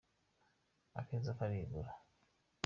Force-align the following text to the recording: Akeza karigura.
Akeza 0.99 1.37
karigura. 1.39 1.91